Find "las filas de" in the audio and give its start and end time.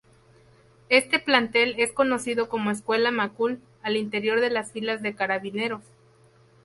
4.49-5.13